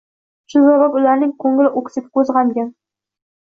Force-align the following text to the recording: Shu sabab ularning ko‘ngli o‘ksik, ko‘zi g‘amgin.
Shu 0.53 0.61
sabab 0.69 0.97
ularning 1.01 1.35
ko‘ngli 1.45 1.69
o‘ksik, 1.83 2.11
ko‘zi 2.19 2.39
g‘amgin. 2.41 2.77